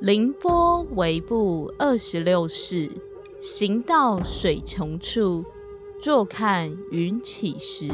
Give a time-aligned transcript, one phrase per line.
[0.00, 2.90] 凌波微步二十六式，
[3.38, 5.44] 行到水穷处，
[6.00, 7.90] 坐看云起时。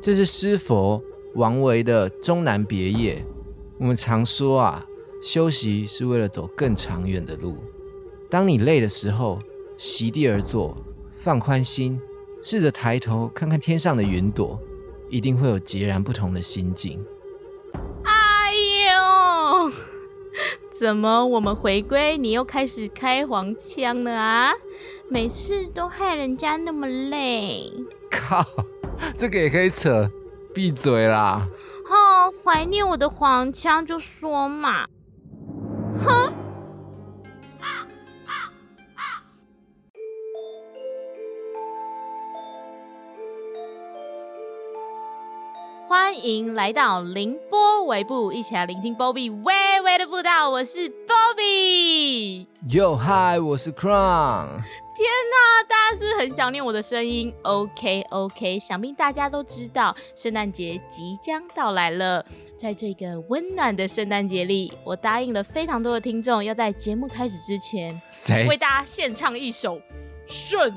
[0.00, 1.02] 这是师佛
[1.34, 3.26] 王维的终南别业。
[3.78, 4.86] 我们常说啊，
[5.20, 7.56] 休息是为了走更长远的路。
[8.30, 9.40] 当你累的时候，
[9.76, 10.76] 席地而坐，
[11.16, 12.00] 放宽心，
[12.40, 14.60] 试着抬头看看天上的云朵，
[15.10, 17.04] 一定会有截然不同的心境。
[20.76, 24.52] 怎么我们回归，你又开始开黄腔了啊？
[25.08, 27.72] 每次都害人家那么累。
[28.10, 28.44] 靠，
[29.16, 30.10] 这个也可以扯？
[30.52, 31.46] 闭嘴啦！
[31.88, 34.86] 哦，怀念我的黄腔就说嘛。
[36.04, 36.43] 哼。
[46.04, 50.50] 欢迎来到凌波微步，一起来聆听 Bobby 微微的步道。
[50.50, 52.46] 我是 Bobby。
[52.68, 54.48] Yo Hi，我是 Crown。
[54.94, 62.22] 天哪，大家是是很想念我的声音？OK OK，想必大家都知道，圣诞节即将到来了。
[62.58, 69.76] 在这个温暖的圣诞节里，我答应了非常多的听众，要在节目开始之前，谁为大家献唱一首
[70.26, 70.70] 《圣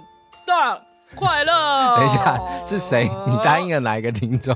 [0.45, 0.81] 诞
[1.17, 1.51] 快乐》。
[1.97, 3.09] 等一下，是谁？
[3.27, 4.55] 你答应了哪一个听众？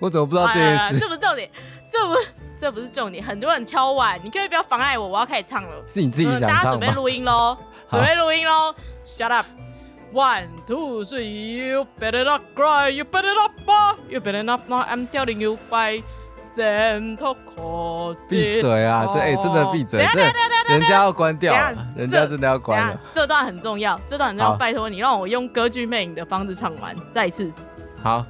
[0.00, 0.98] 我怎么不知道这件事？
[0.98, 1.50] 这不是重点，
[1.90, 2.14] 这不
[2.58, 3.22] 这不是重点。
[3.24, 5.70] 很多人敲碗，你可以不要妨碍我，我要开始唱了。
[5.86, 7.56] 是你自己想唱大家准备录音喽，
[7.88, 8.74] 准备录音喽。
[9.04, 9.46] Shut up.
[10.12, 11.68] One, two, three.
[11.68, 12.90] You better not cry.
[12.90, 16.02] You better not b You better not I'm telling you by
[16.36, 18.28] Santa Claus.
[18.28, 19.06] 闭嘴啊！
[19.06, 20.06] 这哎，真的闭嘴！
[20.12, 20.20] 这
[20.68, 23.00] 人家要关掉了，人家真的要关了。
[23.14, 24.54] 这段很重要，这段很重要。
[24.56, 27.50] 拜托你让我用歌剧魅影的方式唱完，再一次。
[28.02, 28.22] 好。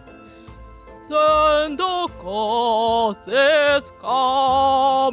[0.72, 5.12] Santa Claus is coming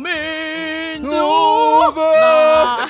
[1.06, 2.90] over。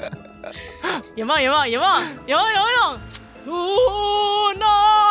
[1.14, 1.50] 有没有？
[1.50, 1.66] 有没有？
[1.66, 1.90] 有没有？
[2.26, 2.56] 有没有？
[2.56, 3.00] 有没有。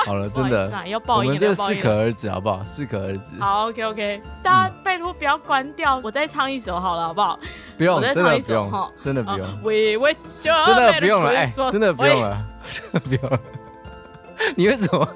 [0.05, 2.63] 好了，真的，要报应，我们这适可而止，好不好？
[2.65, 3.39] 适可而止。
[3.39, 7.37] 好，OK，OK，大家拜托不要关掉，我再唱一首好了，好不好？
[7.77, 9.47] 不用，真的不用，真的不用。
[9.61, 13.39] We wish you 真的不用了，哎，真的不用了， 真的不用了。
[14.55, 15.07] 你为什么？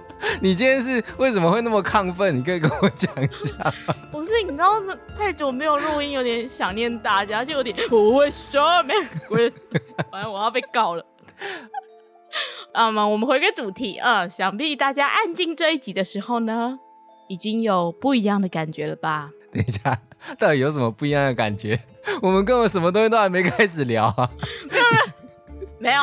[0.42, 2.36] 你今天是为什么会那么亢奋？
[2.38, 3.74] 你可以跟我讲一下。
[4.12, 4.82] 不是，你知道
[5.18, 8.94] 太久没有录音，有点想念大家，就有点我会说没，
[9.30, 9.38] 我
[10.12, 11.06] 反正我要被告了。
[12.74, 16.80] 啊 嘛，我们回个主题啊，想必大家按进这一集的时候呢，
[17.28, 19.30] 已经有不一样的感觉了吧？
[19.52, 20.02] 等一下，
[20.40, 21.80] 到底有什么不一样的感觉？
[22.24, 24.30] 我们根本什么东西都还没开始聊啊！
[24.70, 24.84] 没有，
[25.80, 26.02] 没有。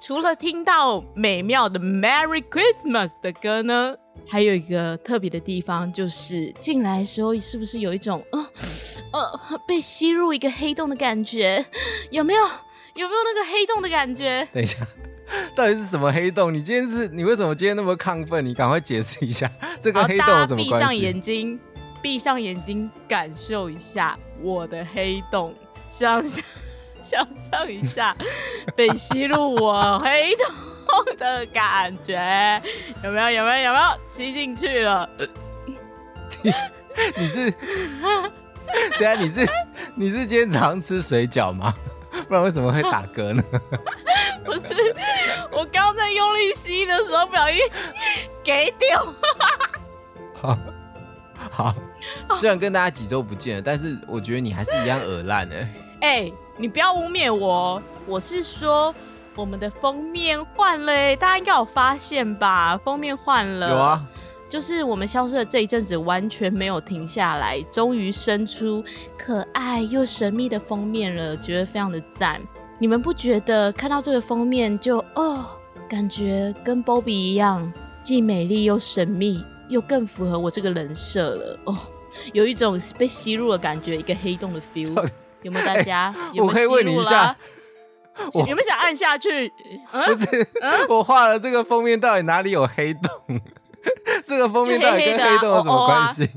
[0.00, 3.94] 除了听到美妙的 Merry Christmas 的歌呢，
[4.26, 8.40] 还有一个特别的地方，就是进来的时候是不是有一种呃
[9.12, 11.62] 呃被吸入一个黑洞的感觉？
[12.10, 12.42] 有没有？
[12.94, 14.48] 有没有那个黑洞的感觉？
[14.54, 14.78] 等一下，
[15.54, 16.52] 到底是什么黑洞？
[16.52, 18.44] 你今天是你为什么今天那么亢奋？
[18.44, 19.50] 你赶快解释一下
[19.82, 20.72] 这个黑洞有什么关系？
[20.72, 21.60] 闭上眼睛，
[22.00, 25.54] 闭上眼睛，感受一下我的黑洞，
[25.90, 26.42] 想想。
[27.02, 28.14] 想象一下
[28.76, 32.62] 被吸入我黑洞的感觉，
[33.02, 33.30] 有没有？
[33.30, 33.70] 有没有？
[33.70, 35.08] 有没有吸进去了？
[37.16, 37.50] 你是？
[38.98, 39.46] 对啊，你是？
[39.94, 41.74] 你是今天早上吃水饺吗？
[42.28, 43.42] 不然为什么会打嗝呢？
[44.44, 44.74] 不是，
[45.52, 47.58] 我刚在用力吸的时候不小心
[48.44, 49.14] 给掉。
[50.34, 50.58] 好，
[51.50, 51.74] 好，
[52.38, 55.56] 虽然跟大家几周不见了，但是我觉得你还是一样耳烂的。
[56.00, 56.30] 哎。
[56.60, 58.94] 你不要污蔑我，我是说
[59.34, 62.76] 我们的封面换了，大家应该有发现吧？
[62.84, 64.06] 封面换了，有啊，
[64.46, 68.84] 就是我们消失的这一阵子完全没有停下来，终于生出
[69.16, 72.38] 可爱又神秘的封面了，觉得非常的赞。
[72.78, 75.42] 你们不觉得看到这个封面就哦，
[75.88, 77.72] 感觉跟 Bobby 一样，
[78.02, 81.74] 既美丽又神秘，又更符合我这个人设了哦，
[82.34, 85.08] 有一种被吸入的感觉，一个黑洞的 feel。
[85.42, 86.14] 有没有大家？
[86.36, 87.36] 我可以问你一下，
[88.34, 89.52] 有没有想按下去？
[89.90, 90.46] 不是，
[90.88, 93.40] 我画了这个封面，到底哪里有黑洞？
[94.26, 96.28] 这个封面到底跟黑洞有什么关系？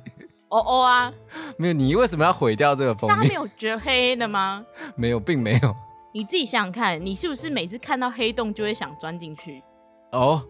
[0.49, 1.11] 哦哦啊！
[1.57, 3.17] 没有，你为什么要毁掉这个封面？
[3.17, 4.63] 大家没有觉得黑黑的吗？
[4.95, 5.75] 没有，并没有。
[6.13, 9.63] 你自己想想看，你是不是每次看到黑洞就会想钻进去？
[10.11, 10.45] 哦，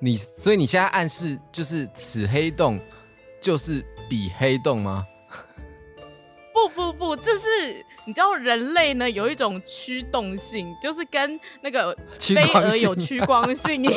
[0.00, 2.80] 你所以你现在暗示就是此黑洞
[3.42, 5.04] 就是彼黑洞吗？
[6.54, 7.84] 不不不，这是。
[8.04, 13.94] 你知道人类呢有一种驱动性，就是跟那个飞蛾有趋光性一样。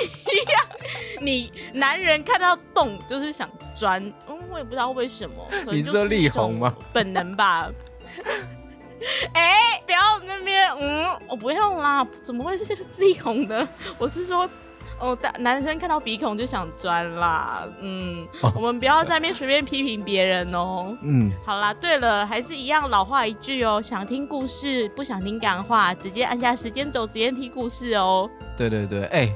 [1.22, 5.36] 你男人看到洞就是想钻，嗯，我也不知道为什么。
[5.72, 6.76] 你说力宏吗？
[6.94, 7.70] 本能吧。
[9.34, 13.68] 哎、不要那边，嗯，我不用啦，怎么会是力宏的？
[13.98, 14.50] 我是说。
[14.98, 18.26] 哦，大男生看到鼻孔就想钻啦，嗯，
[18.56, 20.98] 我们不要在那边随便批评别人哦。
[21.02, 28.30] 嗯，好啦，对了，还是一样老话一句哦，想听故事不想听感话，直接按下时间轴，直接听故事哦。
[28.56, 29.30] 对对对，哎、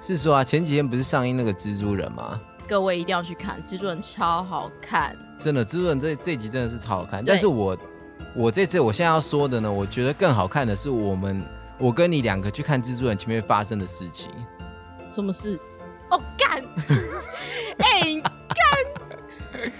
[0.00, 2.40] 是说啊，前几天不是上映那个蜘蛛人吗？
[2.66, 5.16] 各位一定要去看，蜘蛛人超好看。
[5.38, 7.24] 真的，蜘蛛人这这集真的是超好看。
[7.24, 7.76] 但是我
[8.34, 11.40] 我这次我现在要说的呢，我觉得更好看的是我们
[11.78, 14.30] 我跟你两个去看蜘蛛人前面发生的事情。
[15.14, 15.58] 什么事？
[16.10, 16.62] 哦，干！
[17.78, 19.72] 哎干、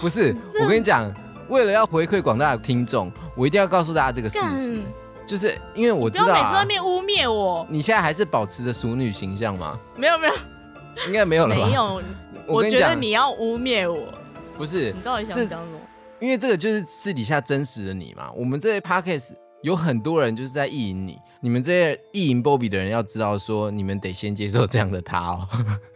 [0.00, 1.12] 不是，我跟你讲，
[1.48, 4.56] 为了要回馈广大的听众，我一定要告诉大家这个事干！
[4.58, 4.80] 实，
[5.26, 7.66] 就是因为我知道啊，每次外面污蔑我。
[7.68, 9.78] 你现在还是保持着熟女形象吗？
[9.96, 10.34] 没有没有
[11.06, 11.66] 应该没有了吧？
[11.66, 12.06] 没有，我觉
[12.46, 14.12] 得我跟你讲，你要污蔑我，
[14.56, 15.78] 不是你，到底想这讲什么？
[16.18, 18.30] 因为这个就是私底下真实的你嘛。
[18.34, 25.48] 我们这些 podcast 有很多人就是在意淫你，你们这些意淫 Bobby 的人要知道说，你们得先接受这样的他哦。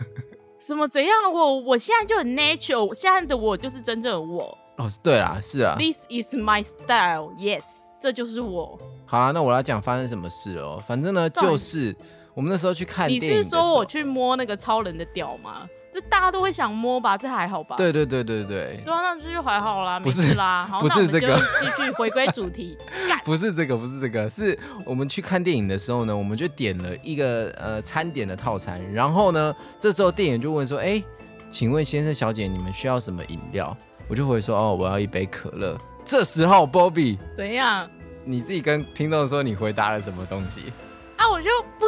[0.59, 1.11] 什么怎样？
[1.33, 4.57] 我我现在就很 natural，现在的我就是真正的我。
[4.77, 5.77] 哦，对啦，是啊。
[5.79, 7.33] This is my style.
[7.39, 7.65] Yes，
[8.01, 8.79] 这就是我。
[9.07, 10.83] 好啦，那我要讲发生什么事哦。
[10.87, 11.95] 反正呢，就是
[12.35, 15.69] 我们那时候去看你电影你，是说我去摸那个超人的屌吗？
[15.95, 17.17] 这大家都会想摸吧？
[17.17, 17.77] 这还好吧？
[17.77, 20.67] 对对对对对，对啊，那这就还好啦，没不是事啦。
[20.69, 22.77] 好，不是这个继续回归主题。
[23.25, 31.01] 不是这个，不是这个，是我们去看电影的时候呢，我们就点了一个呃餐点的套餐，然后呢，这时候店员就问说，哎，
[31.49, 33.77] 请问先生小姐，你们需要什么饮料？
[34.09, 35.79] 我就会说，哦，我要一杯可乐。
[36.05, 37.89] 这时候，Bobby，怎样
[38.25, 40.73] 你自己跟听众说你回答了什么东西？
[41.17, 41.31] 啊？
[41.31, 41.49] 我就
[41.79, 41.87] 不，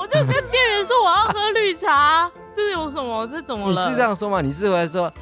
[0.00, 3.26] 我就跟店员说我要喝绿茶， 这有什么？
[3.26, 3.90] 这怎么了你了？
[3.90, 4.40] 是这样说吗？
[4.40, 5.12] 你是回来说，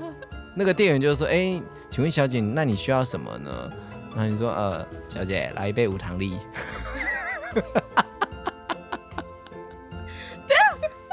[0.54, 3.50] 那个店员就说，哎，请问小姐，那你需要什么呢？
[4.14, 6.36] 然后你说，呃，小姐，来一杯无糖力。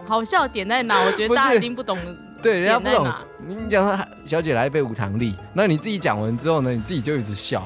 [0.05, 1.01] 好笑点在哪？
[1.05, 1.97] 我觉得大家一定不懂。
[2.41, 3.09] 对，人家不懂。
[3.39, 7.65] 你讲说小姐来一杯无糖力，然后你自己讲完之后呢，你自己就一直笑，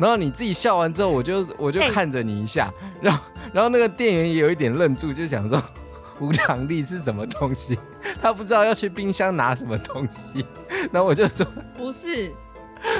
[0.00, 5.62] 然后你自己笑完之后，我就我就哎看着你一下，然后然后那个店员也有一点愣住，就想说
[6.18, 7.78] 无糖力是什么东西，
[8.20, 10.44] 他不知道要去冰箱拿什么东西，
[10.90, 12.32] 然后我就说不是，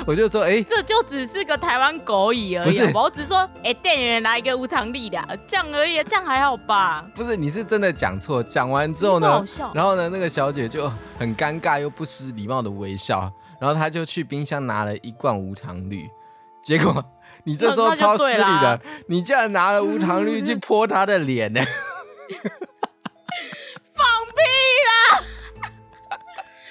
[0.07, 0.63] 我就说哎。
[0.63, 2.81] 这就只是个台湾狗语而已。
[2.95, 7.05] 我只是说，哎、店员来一个无糖力的，这样而已，这样还好吧？
[7.15, 8.43] 不是，你是真的讲错。
[8.43, 9.43] 讲完之后呢
[9.75, 16.09] 然后呢，那个小姐就很尴尬又不失礼貌的微笑，然后她就去冰箱拿了一罐无糖绿，
[16.63, 17.05] 结果
[17.45, 21.61] 你这时候超失礼的，你竟然拿了无糖绿去 泼他的脸呢？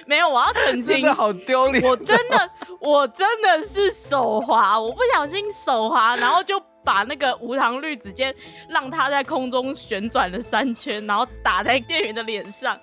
[0.06, 1.84] 没有，我要澄清真的，好丢脸。
[1.84, 8.36] 我真的，我真的是手滑，我不小心手滑，然后就把那个无糖绿直接
[8.68, 12.76] 让它在空中旋转了三圈，然后打在店员的脸上。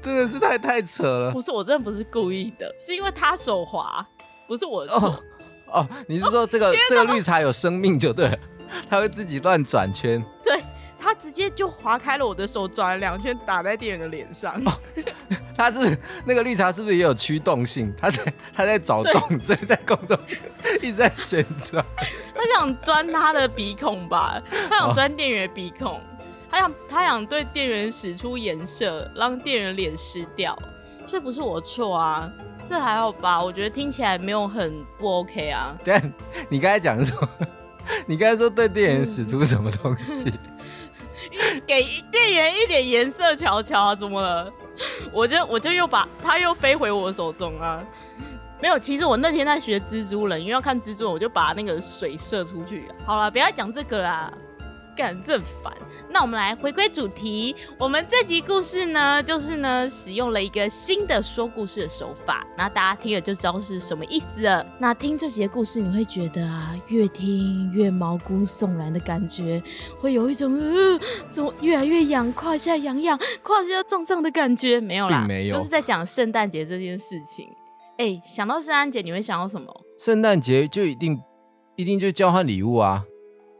[0.00, 1.30] 真的是太太扯了。
[1.32, 4.06] 不是，我真的不是故意的，是因为他手滑，
[4.46, 5.08] 不是我的错。
[5.08, 5.24] 哦
[5.66, 8.38] 哦，你是说这个这个绿茶有生命就对了，
[8.88, 10.24] 它会自己乱转圈。
[10.40, 10.62] 对
[11.00, 14.62] 它直接就划开了我的手，转了两圈，打在店员的脸上。
[15.56, 17.92] 它是那个绿茶是不是也有驱动性？
[17.96, 20.16] 它在它在找洞，所以在空中
[20.80, 21.84] 一直在旋转。
[22.34, 26.00] 他想钻他的鼻孔吧，他想钻店员的鼻孔，
[26.50, 30.56] 他想他想对店员使出颜色，让店员脸湿掉，
[31.04, 32.30] 所以不是我错啊，
[32.64, 33.42] 这还好吧？
[33.42, 35.76] 我觉得听起来没有很不 OK 啊。
[35.84, 36.12] 但
[36.48, 37.28] 你刚才讲说，
[38.06, 40.32] 你刚才说对店员使出什么东西？
[41.66, 44.52] 给店员一点颜色瞧瞧啊，怎么了？
[45.12, 47.82] 我就我就又把它又飞回我手中啊。
[48.60, 52.88] 没有，其实我那天在学蜘蛛人，因为要看蜘蛛人，我就把那个水射出去。
[53.04, 54.32] 好了，不要讲这个啦，
[54.96, 55.72] 干这很烦。
[56.10, 64.64] 那我们来回归主题，我们这集故事呢，就是呢使用了一个新的说故事的手法，那大家听了就知道是什么意思了。
[64.78, 69.62] 那听这集的故事，你会觉得啊，越听越毛骨悚然的感觉，
[69.98, 74.80] 会有一种呃，怎么越来越痒，胯下痒痒，胯下胀胀的感觉。
[74.80, 77.48] 没有啦，并没有就是在讲圣诞节这件事情。
[77.96, 79.72] 哎、想到圣诞节，你会想到什么？
[79.98, 81.20] 圣诞节就一定
[81.76, 83.04] 一定就交换礼物啊？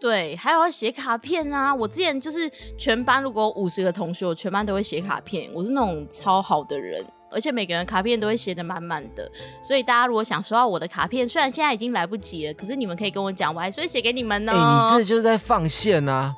[0.05, 1.75] 对，还有要写卡片啊！
[1.75, 2.41] 我之前就是
[2.77, 9.27] 全班如果五十个同学，我全班都会写卡片，我是那种超好的人，而且每个人卡片都会写的满满的。
[9.63, 14.53] 所以大家如果想收到我的卡片，虽然现在已经来不及了，可是你们可以跟我讲，我还是会写给你们呢。
[14.53, 16.35] 哎、你这就是在放线啊！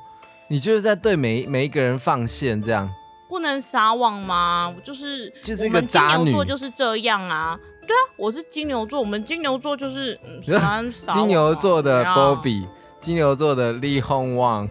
[0.47, 2.89] 你就是在对每每一个人放线，这样
[3.27, 4.73] 不能撒网吗？
[4.73, 7.59] 我就是就是一个金牛座就是这样啊。
[7.85, 12.65] 对啊我是金牛座，我们金牛座就是 金牛座的啊 Bobby，
[12.99, 14.67] 金牛座的力宏旺，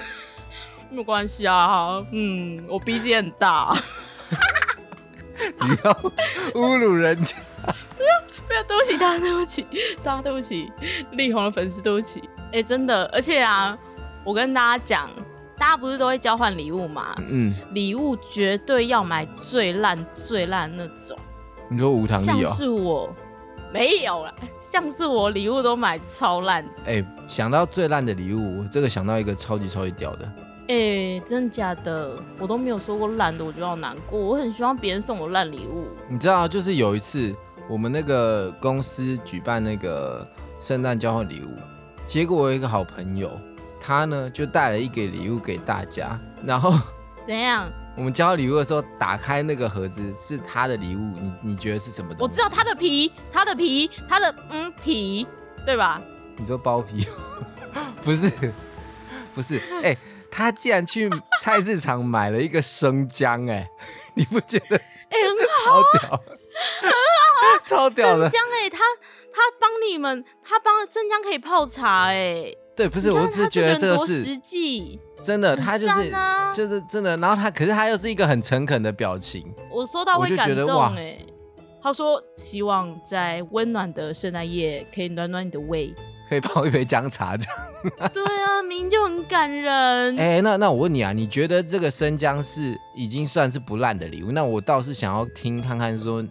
[0.90, 3.74] 没有关系啊，嗯，我鼻子也很大，
[5.60, 5.92] 你要
[6.54, 7.36] 侮辱人家。
[8.48, 9.66] 不要，对不起大家，对不起
[10.02, 10.70] 大家，对不起
[11.12, 13.78] 力宏的粉丝，对不起，哎、真的，而且啊，
[14.24, 15.08] 我跟大家讲，
[15.56, 17.14] 大家不是都会交换礼物吗？
[17.28, 21.16] 嗯，礼物绝对要买最烂最烂那种，
[21.68, 22.44] 你说无糖哦？
[22.44, 23.14] 是我
[23.72, 30.30] 没有了，像是我礼物都买超烂，哎、想到最烂的礼物，我这个想到一个超级超级屌的，
[30.68, 32.18] 哎、真的假的？
[32.38, 34.20] 我都没有收过烂的，我就要难过。
[34.20, 35.86] 我很希望别人送我烂礼物。
[36.06, 37.34] 你知道，就是有一次
[37.68, 40.26] 我们那个公司举办那个
[40.60, 41.56] 圣诞交换礼物，
[42.04, 43.30] 结果我有一个好朋友，
[43.80, 46.72] 他呢就带了一个礼物给大家，然后
[47.26, 47.70] 怎样？
[47.96, 52.30] 我们交换礼物的时候，打开那个盒子是他的礼物，你你觉得是什么东西？
[52.30, 55.26] 我知道他的皮，他的皮，他的嗯皮，
[55.66, 56.00] 对吧？
[56.36, 57.06] 你说包皮？
[58.02, 58.52] 不是，
[59.34, 59.96] 不是，哎、
[60.30, 63.68] 他竟然去菜市场买了一个生姜、哎，
[64.16, 66.24] 你不觉得哎、很好，超屌？
[67.62, 68.78] 超屌的，生姜哎、他
[69.32, 74.98] 他帮你们，他帮生姜可以泡茶哎、对，不是，我只是他觉得这个是实是际。
[75.22, 81.16] 真的，他就是、啊就是真的，然后他可是他又是一个很诚恳的表情，我收到我就会感觉得哇动哎、
[81.80, 85.94] 他说希望在温暖的圣诞夜可以暖暖你的胃。
[86.28, 88.08] 可以泡一杯姜茶这样。
[88.10, 90.18] 对啊，明明就很感人。
[90.18, 94.32] 哎、那那我问你啊，你觉得这个生姜是已经算是不烂的礼物？
[94.32, 96.24] 那我倒是想要听看看说，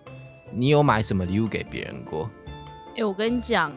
[0.52, 2.28] 你有买什么礼物给别人过？
[2.98, 3.72] 哎、我跟你讲，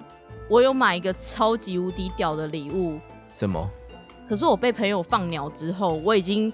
[0.49, 2.99] 我有买一个超级无敌屌的礼物，
[3.31, 3.69] 什么？
[4.27, 6.53] 可是我被朋友放鸟之后，我已经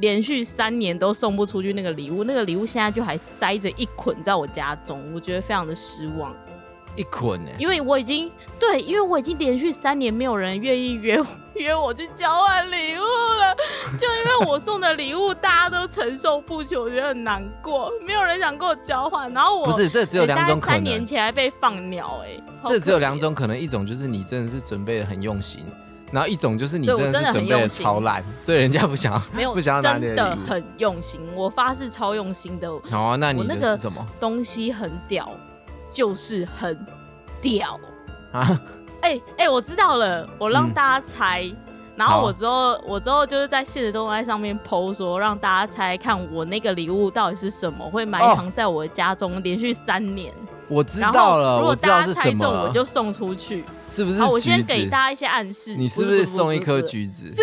[0.00, 6.34] 连续三年都送不出去那个礼物，那个礼物现在就还塞着一捆在我家中，我觉得非常的失望，
[6.96, 11.22] 一捆呢、因为我已经对，因为我已经连续三年没有人愿意约
[11.54, 13.54] 约我去交换礼物了，
[13.98, 21.06] 就因为我送的礼物大家都承受不起，我觉得很难过，没有人想跟我交换，然后我不是，这只有欸两种可大概三年能。
[21.06, 25.62] 前还被放鸟、哎，超这只有两种可能，一种就是你真的是准备的很用心，
[26.12, 35.28] 然后一种就是你真的很是准备的用心超烂，所以人家不想要没有不想要拿你真的很用心，我发誓超用心的，好啊，那你那个是什么东西很屌，
[35.90, 36.78] 就是很
[37.40, 37.80] 屌。
[38.32, 38.60] 啊？
[39.02, 41.50] 哎、哎、我知道了，我让嗯大家猜。
[41.94, 50.32] 然后我之后，我之后就是在现实动态上面 PO 说，让大家猜看我那个礼物到底是什么，会埋哦藏在我的家中连续三年。
[50.68, 53.64] 我知道了，如果我知道大家猜中，是什么，我就送出去。
[53.88, 54.38] 是不是好，我？
[54.38, 55.74] 先给大家一些暗示。
[55.74, 56.80] 你是不不是送一颗？
[56.80, 57.28] 橘子？
[57.28, 57.42] 是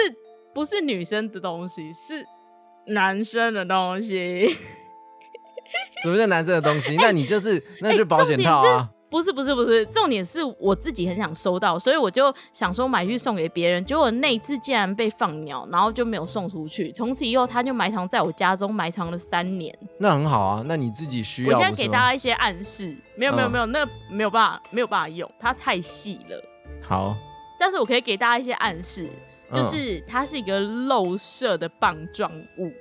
[0.54, 1.92] 不是女生的东西？
[1.94, 2.26] 是
[2.88, 4.48] 男生的东西。
[6.02, 6.96] 什么叫男生的东西？
[7.02, 8.90] 那你就是那就是保险套啊。
[9.10, 13.84] 不是不是不是，重点是我自己很想收到，所以我就想说买去送给别人。
[13.84, 16.92] 结果那一次竟然被放鸟，然后就没有送出去。
[16.92, 19.76] 从此以后，它就埋藏在我家中，埋藏了三年。
[19.98, 21.50] 那很好啊，那你自己需要。
[21.50, 26.44] 我现在给大家一些暗示，没有没有嗯没有，那没有办法没有办法用，它太细了。
[26.82, 27.16] 好，
[27.60, 29.10] 但是我可以给大家一些暗示，
[29.52, 32.72] 就嗯是它是一个漏射的棒状物。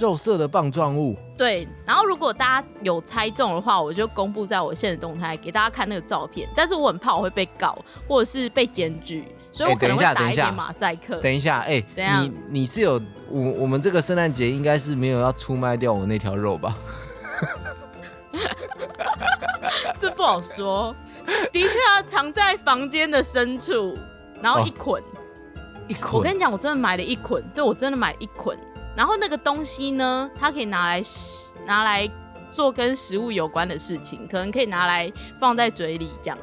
[0.00, 6.48] 肉色的棒状物，对，然后如果大家有猜中的话，我就公布在我现实动态给大家看那个照片。
[6.56, 7.78] 但是我很怕我会被告，
[8.08, 11.20] 或者是被检举，所以我哎可能会打等一点马赛克。
[11.20, 16.74] 等一下，哎、怎样你你是有我我们这个圣诞节应该是没有要出卖掉我那条肉吧？
[20.00, 20.96] 这不好说，
[21.52, 23.98] 的确啊，藏在房间的深处，
[24.40, 25.02] 然后一捆。
[25.88, 28.56] 一捆，我跟你讲，我真的买了一捆，对我真的买了一捆。
[28.96, 31.02] 然后那个东西呢，它可以拿来
[31.64, 32.08] 拿来
[32.50, 36.38] 做跟食物有关的事情，可能可以拿来放在嘴里这样。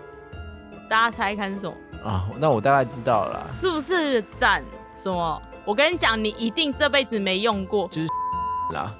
[0.89, 1.75] 大家猜看是什么？
[2.03, 4.63] 啊，那我大概知道了啦，是不是赞？
[4.95, 5.41] 什么？
[5.65, 7.87] 我跟你讲，你一定这辈子没用过。
[7.89, 8.07] 就是
[8.73, 8.95] 啦，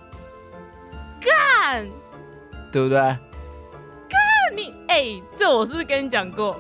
[1.21, 1.87] 干，
[2.71, 3.17] 对不对？
[4.55, 6.57] 你哎、这我是不是跟你讲过？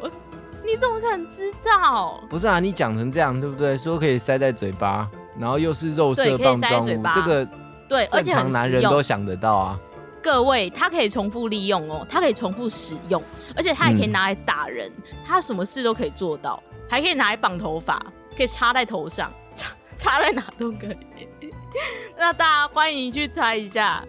[0.63, 2.21] 你怎么可能知道？
[2.29, 3.77] 不是啊，你讲成这样，对不对？
[3.77, 7.47] 说可以塞在嘴巴，然后又是肉色棒状物，这个
[7.87, 8.81] 对，而且很常男人。
[8.83, 9.79] 都想得到啊。
[10.21, 13.23] 各位，它可以重复利用哦，它可以重复使用，
[13.55, 14.91] 而且它也可以嗯拿来打人，
[15.23, 17.97] 它什么事都可以做到，还可以拿来绑头发，
[18.35, 20.97] 可以插在头上，插 插在哪都可以。
[22.17, 24.03] 那大家欢迎去猜一下。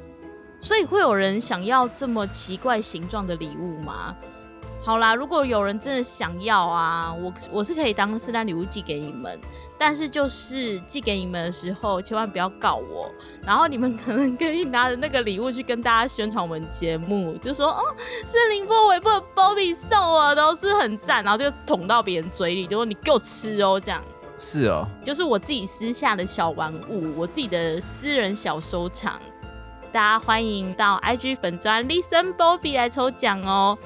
[0.61, 4.17] 所以会有人想要这么奇怪形状的礼物吗？
[4.89, 9.39] 好啦，如果有人真的想要啊，我我是可以当圣诞礼物寄给你们，
[9.77, 13.11] 但是就是寄给你们的时候，千万不要告我。
[13.45, 17.83] 然后你们可能可以拿着那个礼物去跟大家宣传我们节目，就说哦，
[18.25, 24.03] 是林波微步的 Bobby 送我的，是很赞，然后就捅到别人嘴里，就说你给我吃哦，这样。
[24.39, 29.21] 是哦，就是我自己私下的小玩物，我自己的私人小收藏。
[29.91, 33.77] 大家欢迎到 IG 本专 Listen Bobby 来抽奖哦。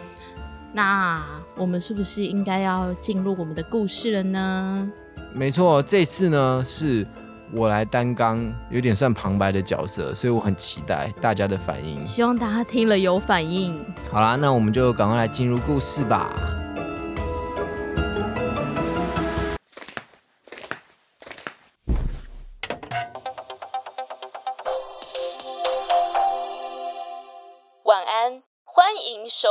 [0.72, 1.22] 那
[1.56, 4.90] 我们是不是应该要进入我们的故事了呢？
[5.34, 7.06] 没错，这次呢是
[7.52, 12.04] 我来担纲，有点算旁白的角色，所以我很期待大家的反应。
[12.06, 13.78] 希望大家听了有反应。
[14.10, 16.34] 好啦，那我们就赶快来进入故事吧。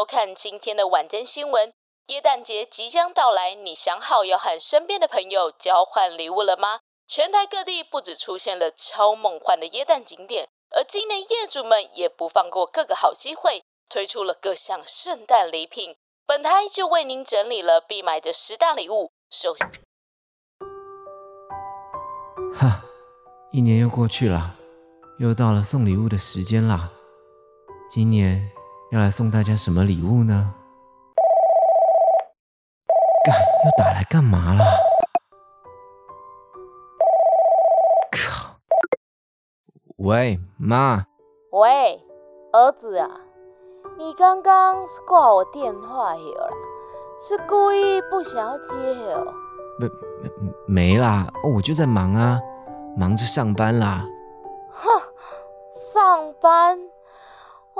[0.01, 1.72] 收看今天的晚间新闻。
[2.08, 6.79] 耶诞节即将到来，你想好要和身边的朋友交换礼物了吗？
[7.08, 15.96] 全台各地不止出现了超梦幻的耶诞景点，而今年业主们也不放过各个好机会，推出了各项圣诞礼品。
[16.25, 19.12] 本台就为您整理了必买的十大礼物。
[19.29, 19.70] 首先，
[22.55, 22.84] 哈，
[23.51, 24.55] 一年又过去了，
[25.20, 26.89] 又到了送礼物的时间啦。
[27.88, 28.51] 今年
[28.91, 30.53] 要来送大家什么礼物呢？
[33.24, 33.33] 干，
[33.63, 34.65] 又打来干嘛啦？
[38.12, 38.57] 靠！
[39.95, 41.05] 喂，妈，
[41.51, 42.03] 喂，
[42.51, 43.10] 儿子啊，
[43.98, 46.50] 你刚刚是挂我电话有啦？
[47.25, 48.75] 是故意不想要接
[49.13, 49.33] 哦？
[50.67, 52.41] 没啦，我就在忙啊，
[52.98, 54.05] 忙着上班啦。
[54.69, 54.89] 哼，
[55.74, 56.77] 上班？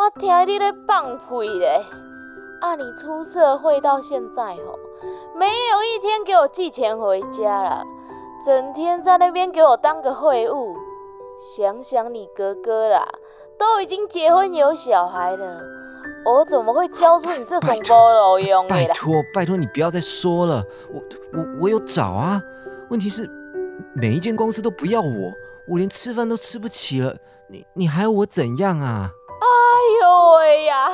[0.02, 1.86] 我听你咧放屁咧！
[2.60, 4.80] 啊，你出社会到现在吼，
[5.38, 7.84] 没有一天给我寄钱回家啦，
[8.44, 10.76] 整天在那边给我当个废物。
[11.56, 13.08] 想想你哥哥啦，
[13.60, 15.62] 都已经结婚有小孩了，
[16.26, 18.88] 我怎么会教出你这种不路用的啦？
[18.88, 21.00] 拜托，拜托你不要再说了，我
[21.32, 22.42] 我我有找啊，
[22.90, 23.30] 问题是
[23.94, 25.32] 每一间公司都不要我，
[25.68, 27.16] 我连吃饭都吃不起了，
[27.48, 29.12] 你你还要我怎样啊？
[30.42, 30.92] 哎呦喂呀！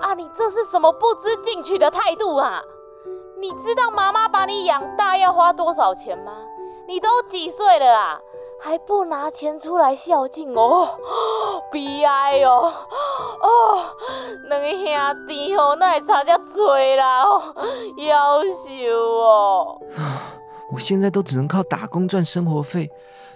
[0.00, 2.62] 啊，你这是什么不知进取的态度啊？
[3.40, 6.32] 你知道妈妈把你养大要花多少钱吗？
[6.86, 8.20] 你都几岁了啊，
[8.60, 10.98] 还不拿钱出来孝敬哦？
[11.72, 12.72] 悲哀哦！
[13.40, 13.96] 哦，
[14.48, 17.54] 两个兄弟哦，那也差遮多啦哦，
[17.96, 19.80] 夭寿哦！
[20.72, 22.90] 我现在都只能靠打工赚生活费，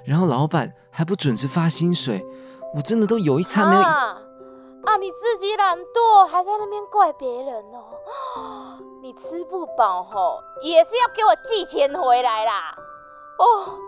[0.05, 2.27] 然后老板还不准时发薪水。
[2.75, 4.19] 我真的都有一餐没有啊！
[4.85, 8.79] 啊，你自己懒惰，还在那边怪别人哦！
[9.03, 12.75] 你吃不饱吼，也是要给我寄钱回来啦！
[13.39, 13.79] 哦，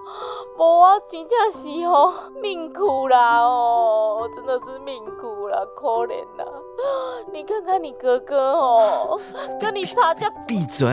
[0.58, 6.44] 无啊，真正是吼命苦啦哦，真的是命苦啦，可怜啦！
[7.32, 9.20] 你看看你哥哥哦，
[9.60, 10.28] 跟你差价。
[10.46, 10.86] 闭嘴！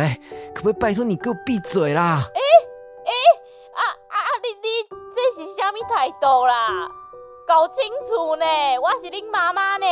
[0.55, 2.21] 可不可以拜托你给我闭嘴啦？
[2.33, 2.39] 哎
[3.05, 3.11] 哎
[3.73, 4.17] 啊啊！
[4.43, 6.89] 你你这是什么态度啦？
[7.47, 8.45] 搞清楚呢，
[8.83, 9.85] 我是恁妈妈呢。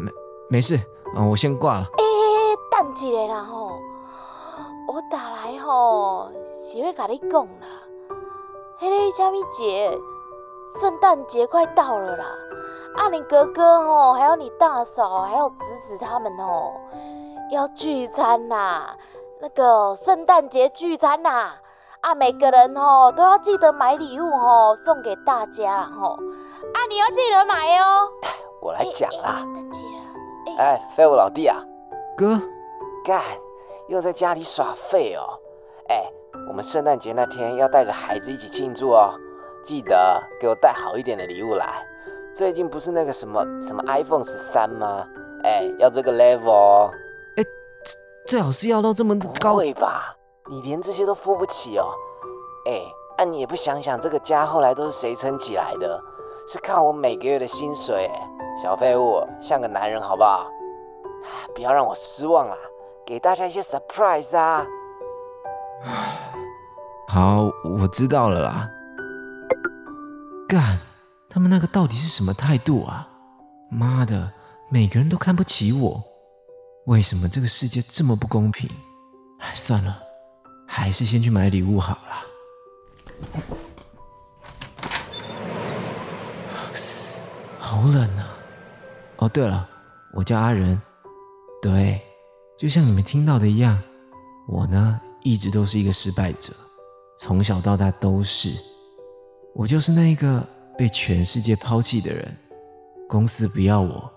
[0.00, 0.12] 没
[0.48, 0.78] 没事，
[1.16, 1.84] 嗯，我先挂了。
[1.98, 2.04] 哎，
[2.70, 3.72] 等一下啦吼，
[4.86, 6.30] 我打来吼
[6.64, 7.66] 是要甲你讲啦，
[8.78, 9.98] 迄个虾米节，
[10.80, 12.24] 圣诞节快到了啦。
[12.94, 16.72] 啊，你哥哥吼，还有你大嫂，还有侄子他们吼，
[17.50, 18.94] 要聚餐呐，
[19.40, 21.50] 那个圣诞节聚餐呐。
[22.00, 26.16] 啊，每个人吼都要记得买礼物吼送给大家吼。
[26.72, 28.08] 啊，你要记得买哦。
[28.60, 29.44] 我来讲啦。
[30.58, 31.58] 哎，废物老弟啊，
[32.16, 32.40] 哥，
[33.04, 33.22] 干，
[33.88, 35.38] 又在家里耍废哦。
[35.88, 36.04] 哎，
[36.48, 39.12] 我们圣诞节那天要带着孩子一起庆祝哦，
[39.62, 41.84] 记得给我带好一点的礼物来。
[42.34, 45.06] 最近不是那个什么什么 iPhone 十三吗？
[45.42, 46.90] 哎，要这个 level 哦。
[47.36, 47.42] 哎，
[48.24, 49.56] 最最好是要到这么高。
[49.56, 50.16] 会吧？
[50.48, 51.90] 你连这些都付不起哦，
[52.66, 52.80] 哎，
[53.18, 56.00] 那你也不想想，这个家后来都是谁撑起来的？
[56.46, 58.10] 是看我每个月的薪水。
[58.62, 60.48] 小废物，像个男人好不好？
[61.54, 62.56] 不要让我失望啊！
[63.06, 64.64] 给大家一些 surprise 啊！
[67.08, 68.70] 好，我知道了啦。
[70.48, 70.78] 干，
[71.28, 73.08] 他们那个到底是什么态度啊？
[73.70, 74.32] 妈的，
[74.70, 76.02] 每个人都看不起我，
[76.86, 78.70] 为什么这个世界这么不公平？
[79.54, 79.98] 算了。
[80.66, 83.63] 还是先去买礼物好了。
[87.74, 88.38] 好冷啊！
[89.16, 89.68] 哦，对了，
[90.12, 90.80] 我叫阿仁。
[91.60, 92.00] 对，
[92.56, 93.76] 就像你们听到的一样，
[94.46, 96.52] 我呢一直都是一个失败者，
[97.18, 98.48] 从小到大都是。
[99.56, 100.46] 我就是那一个
[100.78, 102.36] 被全世界抛弃的人，
[103.08, 104.08] 公司不要我，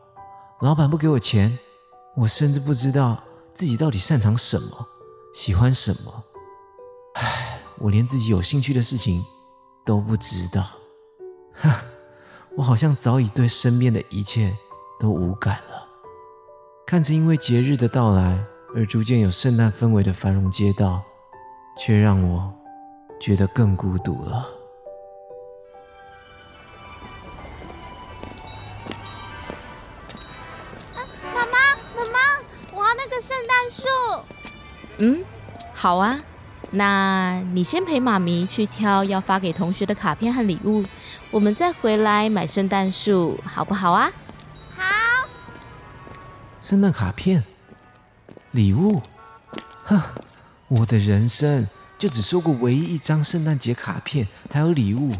[0.62, 1.58] 老板不给我钱，
[2.16, 3.24] 我甚至不知道
[3.56, 4.88] 自己到底擅长什么，
[5.34, 6.24] 喜欢什么。
[7.16, 9.26] 唉，我连自己有兴趣的事情
[9.84, 10.64] 都不知道。
[11.56, 11.82] 哈，
[12.58, 14.52] 我好像早已对身边的一切
[15.00, 15.88] 都无感了。
[16.88, 18.44] 看着因为节日的到来
[18.76, 21.04] 而逐渐有圣诞氛围的繁荣街道，
[21.78, 22.52] 却让我
[23.20, 24.50] 觉得更孤独了。
[31.36, 32.20] 妈妈，妈妈，
[32.74, 33.84] 我要那个圣诞树。
[34.98, 35.24] 嗯，
[35.76, 36.20] 好啊。
[36.72, 40.84] 那你先陪妈咪去挑要发给同学的卡片和礼物，
[41.32, 44.12] 我们再回来买圣诞树，好不好啊？
[44.76, 44.84] 好。
[46.62, 47.44] 圣诞卡片、
[48.52, 49.02] 礼物，
[49.86, 50.02] 哼，
[50.68, 51.66] 我的人生
[51.98, 55.16] 就只收过唯一一张圣诞节卡片，还有礼物。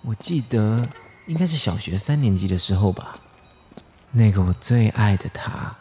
[0.00, 0.88] 我记得
[1.26, 3.16] 应该是小学三年级的时候吧，
[4.10, 5.76] 那个我最爱的他。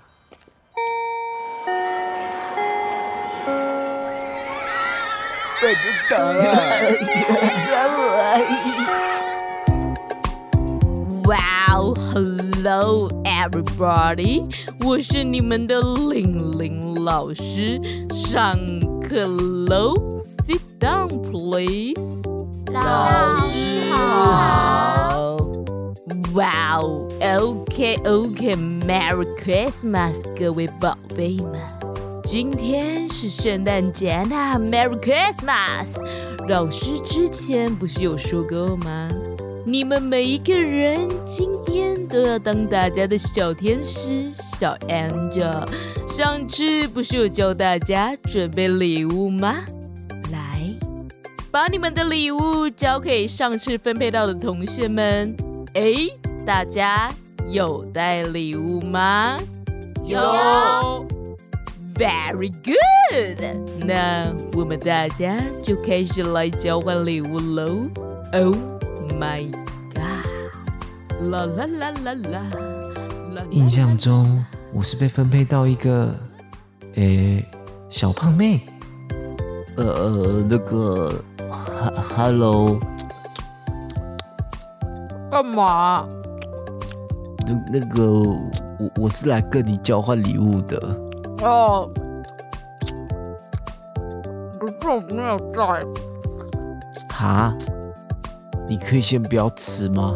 [11.24, 11.37] 哇
[11.74, 14.44] 哦，Hello everybody，
[14.85, 15.80] 我是你们的
[16.11, 17.80] 玲玲老师，
[18.12, 18.56] 上
[19.00, 19.26] 课
[19.68, 19.94] 喽，
[20.46, 22.22] Sit down please。
[22.72, 25.37] 老师好。
[26.35, 31.79] 哇哦，OK OK，Merry Christmas，各位宝贝们。
[32.31, 35.97] 今天是圣诞节呢，Merry Christmas！
[36.47, 39.09] 老师之前不是有说过吗？
[39.65, 45.67] 你们每一个人今天都要当大家的小天使、小 angel。
[46.07, 49.65] 上次不是有教大家准备礼物吗？
[50.31, 50.73] 来，
[51.51, 55.35] 把你们的礼物交给上次分配到的同学们。
[55.73, 56.07] 哎，
[56.45, 57.11] 大家
[57.49, 59.37] 有带礼物吗？
[60.05, 61.05] 有。
[62.01, 67.87] Very good，那我们大家就开始来交换礼物喽。
[68.33, 68.55] Oh
[69.19, 69.45] my
[69.93, 71.29] god！
[71.29, 72.13] 啦啦啦啦
[73.35, 73.43] 啦！
[73.51, 76.15] 印象中我是被分配到一个，
[76.95, 77.45] 诶，
[77.91, 78.61] 小胖妹。
[79.77, 81.23] 呃呃，那个
[82.17, 82.79] ，Hello，
[85.29, 86.07] 干嘛？
[87.45, 88.01] 那那个，
[88.79, 91.11] 我我是来跟你交换礼物的。
[91.41, 91.89] 哦，
[94.60, 95.86] 可是我没有在。
[97.10, 97.54] 哈？
[98.67, 100.15] 你可以先不要吃吗？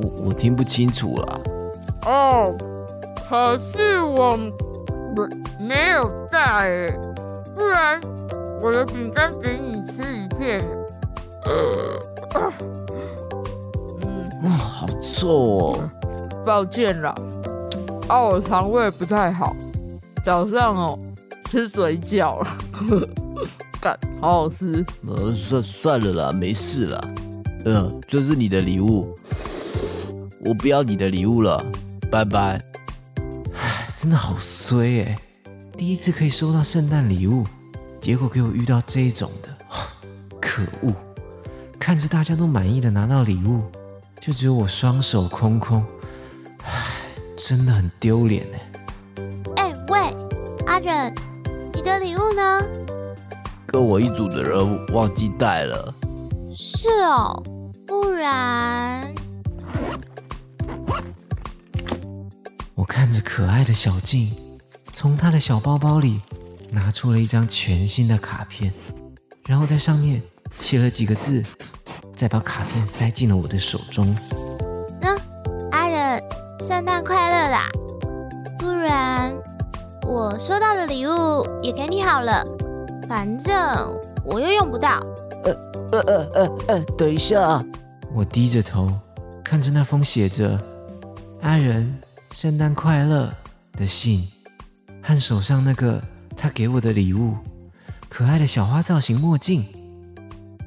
[0.00, 1.40] 我我听不清楚了。
[2.06, 2.54] 哦，
[3.28, 4.50] 可是我没
[5.58, 6.90] 没有在，
[7.54, 8.00] 不然
[8.62, 10.64] 我的饼干给你吃一片。
[11.44, 11.52] 嗯，
[14.42, 15.78] 哇，好臭哦！
[16.46, 17.14] 抱歉了，
[18.08, 19.54] 啊，我肠胃不太好。
[20.22, 20.98] 早上哦，
[21.46, 22.46] 吃水饺，
[23.82, 24.84] 干，好好吃。
[25.08, 27.00] 呃，算算了啦，没事啦。
[27.64, 29.12] 嗯，这是你的礼物，
[30.44, 31.64] 我不要你的礼物了，
[32.10, 32.62] 拜拜。
[33.52, 35.18] 唉，真的好衰哎！
[35.76, 37.44] 第一次可以收到圣诞礼物，
[38.00, 39.48] 结果给我遇到这种的，
[40.40, 40.94] 可恶！
[41.80, 43.62] 看着大家都满意的拿到礼物，
[44.20, 45.84] 就只有我双手空空，
[46.62, 46.84] 唉，
[47.36, 48.71] 真的很丢脸哎。
[50.82, 51.14] 忍，
[51.72, 52.60] 你的礼物呢？
[53.66, 55.94] 跟我一组的人忘记带了。
[56.52, 57.40] 是哦，
[57.86, 59.14] 不然……
[62.74, 64.34] 我看着可爱的小静，
[64.92, 66.20] 从她的小包包里
[66.72, 68.74] 拿出了一张全新的卡片，
[69.46, 70.20] 然后在上面
[70.58, 71.44] 写了几个字，
[72.16, 74.12] 再把卡片塞进了我的手中。
[75.00, 75.16] 那
[75.70, 76.20] 阿忍，
[76.60, 77.68] 圣诞快乐啦！
[78.58, 79.32] 不然……
[80.04, 82.44] 我收到的礼物也给你好了，
[83.08, 83.54] 反正
[84.24, 85.00] 我又用不到。
[85.44, 85.52] 呃
[85.92, 87.64] 呃呃呃呃，等一下，
[88.12, 88.92] 我低着头
[89.44, 90.58] 看着那封写着
[91.42, 91.98] “阿仁
[92.32, 93.32] 圣诞快乐”
[93.74, 94.28] 的信，
[95.02, 96.02] 和手上那个
[96.36, 97.36] 他给我的礼物——
[98.08, 99.64] 可爱的小花造型墨镜，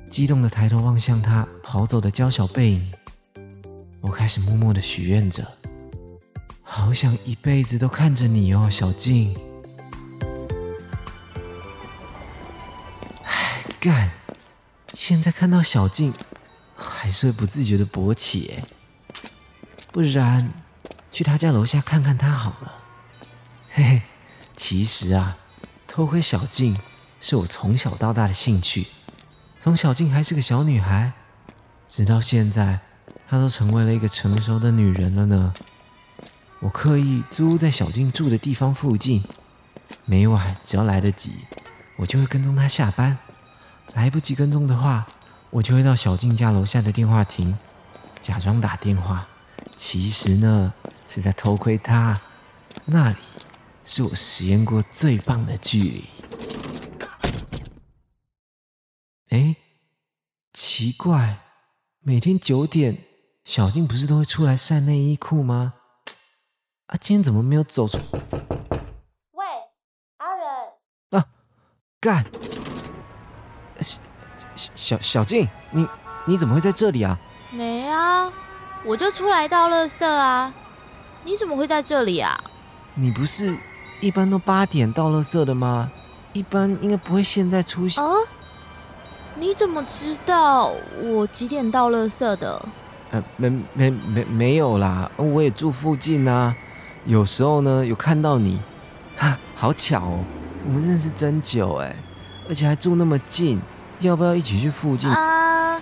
[0.10, 2.92] 激动的抬头望向他跑走的娇小背影，
[4.02, 5.44] 我开始默默的许愿着。
[6.68, 9.38] 好想一辈子都看着你哦，小静。
[13.24, 14.12] 唉，干！
[14.94, 16.14] 现在看到小静，
[16.76, 18.64] 还是会不自觉的勃起哎。
[19.92, 20.52] 不然，
[21.12, 22.80] 去他家楼下看看他好了。
[23.72, 24.02] 嘿嘿，
[24.56, 25.38] 其实啊，
[25.88, 26.78] 偷窥小静
[27.22, 28.88] 是我从小到大的兴趣。
[29.60, 31.14] 从小静还是个小女孩，
[31.88, 32.80] 直到现在，
[33.30, 35.54] 她都成为了一个成熟的女人了呢。
[36.66, 39.24] 我刻意租在小静住的地方附近，
[40.06, 41.32] 每晚只要来得及，
[41.96, 43.18] 我就会跟踪她下班；
[43.94, 45.08] 来不及跟踪的话，
[45.52, 47.56] 我就会到小静家楼下的电话亭，
[48.20, 49.28] 假装打电话，
[49.76, 50.74] 其实呢
[51.08, 52.20] 是在偷窥她。
[52.86, 53.18] 那里
[53.84, 56.04] 是我实验过最棒的距离。
[59.30, 59.56] 哎，
[60.52, 61.42] 奇怪，
[62.00, 62.98] 每天九点，
[63.44, 65.76] 小静不是都会出来晒内衣裤吗？
[67.06, 68.00] 啊，今天怎么没有走出？
[69.34, 69.46] 喂，
[70.18, 70.48] 阿仁，
[71.12, 71.26] 啊，
[72.02, 72.26] 干！
[73.80, 75.88] 小小小静，你
[76.26, 77.20] 你怎么会在这里啊？
[77.52, 78.34] 没啊，
[78.84, 80.52] 我就出来倒垃圾啊。
[81.24, 82.36] 你怎么会在这里啊？
[82.96, 83.56] 你不是
[84.02, 85.92] 一般都八点倒垃圾的吗？
[86.34, 88.04] 一般应该不会现在出现。
[88.04, 88.12] 啊？
[89.36, 92.68] 你怎么知道我几点倒垃圾的？
[93.12, 96.56] 呃，没没没没有啦，我也住附近啊。
[97.06, 98.60] 有时候呢，有看到你，
[99.16, 100.26] 哈， 好巧哦，
[100.66, 101.96] 我们认识真久哎，
[102.50, 103.62] 而且还住那么近，
[104.00, 105.08] 要不要一起去附近？
[105.12, 105.80] 啊，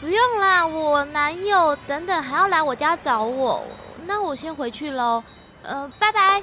[0.00, 3.62] 不用啦，我男友等等还要来我家找我，
[4.06, 5.22] 那我先回去喽，
[5.62, 6.42] 呃，拜拜。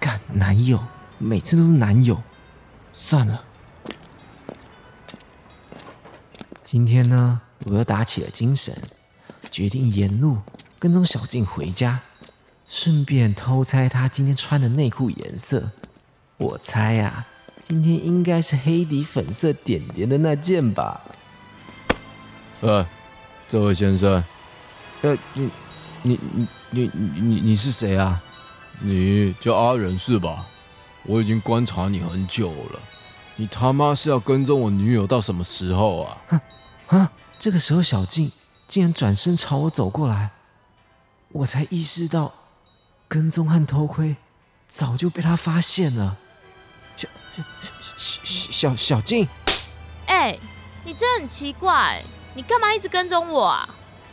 [0.00, 0.82] 干男友，
[1.18, 2.20] 每次都是男友，
[2.90, 3.44] 算了。
[6.60, 8.74] 今天呢，我又打起了精神，
[9.48, 10.38] 决定沿路
[10.80, 12.00] 跟踪小静回家。
[12.68, 15.70] 顺便偷猜他今天穿的内裤颜色，
[16.36, 17.26] 我猜呀，
[17.62, 21.00] 今天应该是黑底粉色点点的那件吧。
[22.60, 22.84] 呃，
[23.48, 24.22] 这位先生，
[25.02, 25.50] 呃，你、
[26.02, 26.18] 你、
[26.70, 28.20] 你、你、你、你是谁啊？
[28.80, 30.46] 你叫阿仁是吧？
[31.04, 32.80] 我已经观察你很久了，
[33.36, 36.42] 你他妈是要跟踪我女友到什么时候啊？
[36.88, 37.12] 啊！
[37.38, 38.32] 这个时候，小静
[38.66, 40.32] 竟然转身朝我走过来，
[41.28, 42.34] 我才意识到。
[43.08, 44.16] 跟踪和偷窥
[44.66, 46.16] 早就被他发现了。
[46.96, 47.42] 小小
[47.94, 49.28] 小小小静，
[50.06, 50.38] 哎，
[50.84, 52.02] 你真的很奇怪，
[52.34, 53.68] 你干嘛一直跟踪我啊？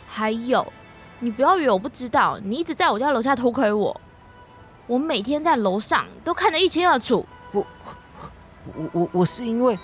[0.06, 0.72] 还有，
[1.18, 4.00] 你不要以为我不知道，你一直在我家楼下偷窥我，
[4.86, 7.26] 我每天在楼上都看得一清二楚。
[7.52, 7.66] 我
[8.74, 9.78] 我我我是因为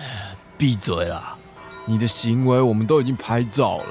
[0.58, 1.36] 闭嘴啦！
[1.84, 3.86] 你的行为我们都已经拍照了，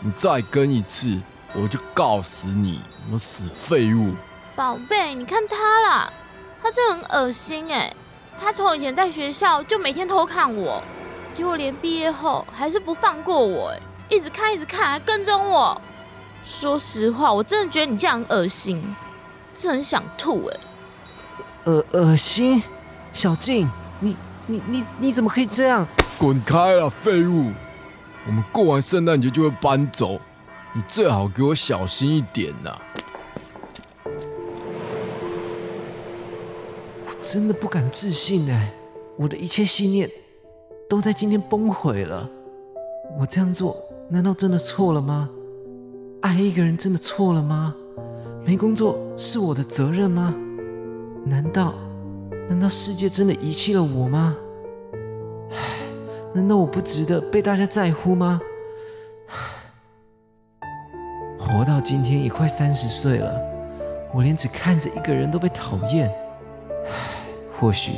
[0.00, 1.20] 你再跟一次。
[1.54, 4.12] 我就告死你，我死废物！
[4.54, 6.12] 宝贝，你看他啦，
[6.62, 7.92] 他真的很恶心哎！
[8.38, 10.82] 他从以前在学校就每天偷看我，
[11.34, 15.80] 结果连毕业后还是不放过我哎，一直看一直看，还跟踪我。
[16.44, 18.82] 说实话，我真的觉得你这样很恶心，
[19.54, 20.60] 真很想吐哎！
[21.64, 22.62] 恶恶心，
[23.12, 25.86] 小静，你你你你怎么可以这样？
[26.18, 27.52] 滚开啊，废物！
[28.26, 30.20] 我们过完圣诞节就会搬走。
[30.74, 32.74] 你最好给我小心一点呐！
[37.04, 38.72] 我真的不敢置信哎，
[39.18, 40.10] 我的一切信念
[40.88, 42.30] 都在今天崩毁了。
[43.18, 43.76] 我这样做
[44.08, 45.28] 难道真的错了吗？
[46.22, 47.74] 爱一个人真的错了吗？
[48.46, 50.34] 没工作是我的责任吗？
[51.26, 51.74] 难道
[52.48, 54.38] 难道世界真的遗弃了我吗？
[55.50, 55.58] 唉，
[56.32, 58.40] 难道我不值得被大家在乎吗？
[61.42, 63.40] 活到今天也快三十岁了，
[64.12, 66.08] 我连只看着一个人都被讨厌。
[66.86, 66.90] 唉，
[67.58, 67.92] 或许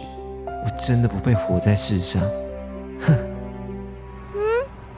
[0.47, 2.23] 我真的不配活在世上。
[3.01, 3.15] 哼。
[4.35, 4.41] 嗯，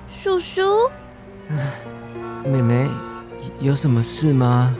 [0.08, 0.62] 叔叔。
[2.44, 2.88] 妹妹，
[3.58, 4.74] 有什么事吗？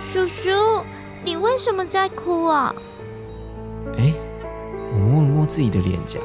[0.00, 0.50] 叔叔，
[1.24, 2.74] 你为什么在哭啊？
[3.98, 4.12] 哎，
[4.92, 6.20] 我摸了摸自己的脸颊，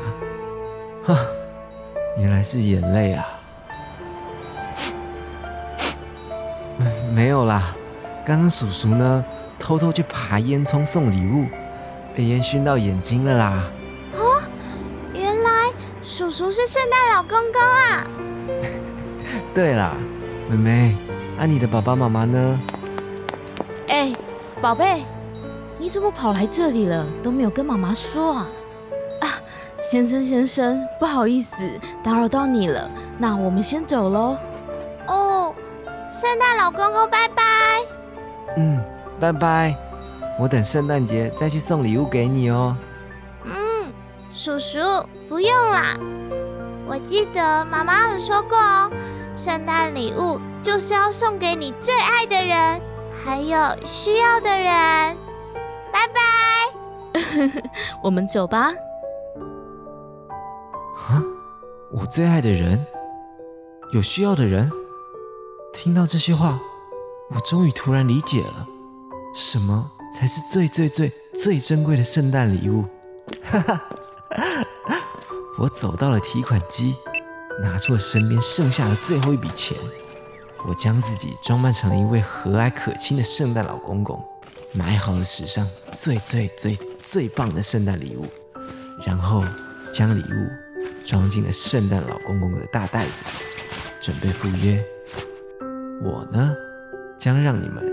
[1.03, 1.17] 哈，
[2.17, 3.37] 原来是眼泪啊。
[7.13, 7.63] 没有啦，
[8.26, 9.26] 刚刚叔叔呢
[9.58, 11.48] 偷偷去爬烟囱送礼物，
[12.15, 13.63] 被烟熏到眼睛了啦。
[14.13, 14.41] 哦，
[15.13, 15.50] 原来
[16.04, 18.04] 叔叔是圣诞老公公啊！
[19.54, 19.93] 对啦，
[20.50, 20.98] 妹妹，
[21.38, 22.60] 那你的爸爸妈妈呢？
[23.88, 24.13] 哎，
[24.62, 25.04] 宝贝，
[25.80, 27.06] 你怎么跑来这里了？
[27.24, 28.50] 都没有跟妈妈说啊？
[29.22, 29.26] 啊，
[29.82, 31.67] 先生先生，不好意思
[32.04, 34.38] 打扰到你了，那我们先走喽。
[36.10, 37.43] 圣诞老公公，拜拜。
[38.56, 38.82] 嗯，
[39.20, 39.76] 拜拜。
[40.39, 42.78] 我等圣诞节再去送礼物给你哦。
[43.43, 43.91] 嗯，
[44.32, 44.80] 叔叔
[45.28, 45.98] 不用啦。
[46.88, 48.89] 我记得妈妈有说过哦，
[49.36, 52.82] 圣诞礼物就是要送给你最爱的人，
[53.26, 55.17] 还有需要的人。
[55.91, 57.22] 拜拜。
[58.02, 58.72] 我们走吧。
[60.96, 61.22] 啊，
[61.91, 62.86] 我最爱的人，
[63.91, 64.72] 有需要的人。
[65.80, 66.60] 听到这些话，
[67.30, 68.68] 我终于突然理解了，
[69.32, 72.84] 什么才是最最最最珍贵的圣诞礼物。
[73.44, 73.82] 哈哈，
[75.60, 76.96] 我走到了提款机，
[77.62, 79.78] 拿出了身边剩下的最后一笔钱。
[80.66, 84.20] 我将自己装扮成了一位和蔼可亲的圣诞老公公，
[84.74, 85.63] 买好了史上
[85.94, 88.26] 最最最最棒的圣诞礼物，
[89.06, 89.46] 然后
[89.94, 90.50] 将礼物
[91.06, 93.22] 装进了圣诞老公公的大袋子，
[94.02, 94.84] 准备赴约。
[96.00, 96.56] 我呢，
[97.18, 97.84] 将让你们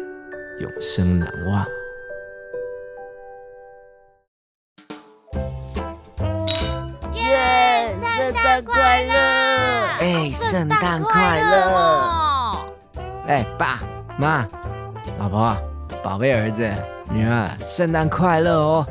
[0.60, 1.64] 永生难忘。
[7.14, 7.96] 耶！
[8.00, 9.14] 圣诞快乐！
[10.00, 12.60] 哎，圣诞快乐！
[13.26, 13.80] 哎，爸
[14.18, 14.46] 妈、
[15.18, 15.56] 老婆、
[16.02, 16.70] 宝贝儿子、
[17.08, 18.86] 女儿，圣诞快乐哦！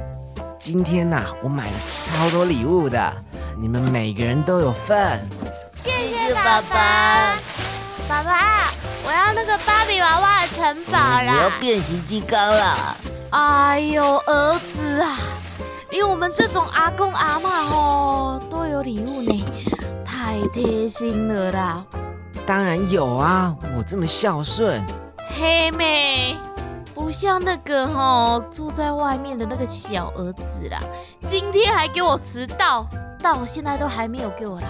[0.58, 3.13] 今天呐，我买了超多礼物的，
[3.60, 5.19] 你们每个人都有份。
[5.71, 7.36] 谢谢爸爸。
[8.10, 8.72] 爸爸，
[9.33, 11.33] 那个芭比娃娃的城堡啦！
[11.35, 12.95] 我要变形金刚啦！
[13.31, 15.17] 哎呦，儿子啊，
[15.89, 19.45] 连我们这种阿公阿妈哦都有礼物呢，
[20.05, 21.83] 太贴心了啦！
[22.45, 24.81] 当然有啊，我这么孝顺。
[25.35, 26.35] 黑妹，
[26.93, 30.79] 不像那个哦住在外面的那个小儿子啦，
[31.25, 32.85] 今天还给我迟到，
[33.21, 34.67] 到现在都还没有给我来。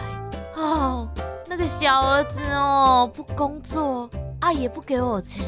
[0.56, 1.08] 哦，
[1.48, 4.10] 那个小儿子哦，不工作
[4.44, 5.42] 啊，也不给我钱，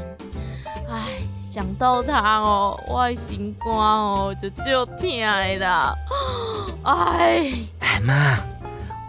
[0.90, 1.20] 唉，
[1.52, 5.94] 想到他哦，我心肝哦就就疼啦。
[6.84, 8.38] 唉，哎妈，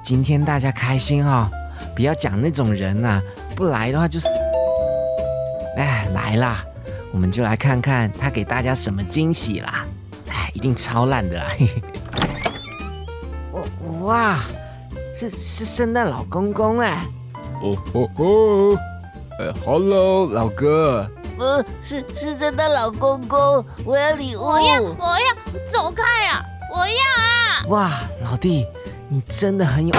[0.02, 1.48] 今天大家开心哦。
[1.94, 3.22] 不要讲那种人呐，
[3.54, 4.26] 不来的话就是……
[5.76, 6.64] 哎，来啦，
[7.12, 9.86] 我们就来看看他给大家什么惊喜啦！
[10.28, 11.46] 哎，一定超烂的啦！
[14.02, 14.36] 哇，
[15.14, 17.06] 是是圣诞老公公哎！
[17.62, 18.78] 哦哦哦！
[19.38, 21.06] 哎，Hello，老哥。
[21.38, 24.40] 呃，是是真的老公公，我要礼物。
[24.40, 26.42] 我要，我要，走开啊！
[26.72, 27.66] 我要啊！
[27.68, 27.90] 哇，
[28.22, 28.66] 老弟，
[29.10, 29.94] 你真的很有。